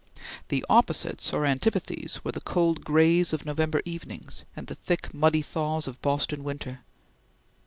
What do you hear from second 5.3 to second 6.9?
thaws of Boston winter.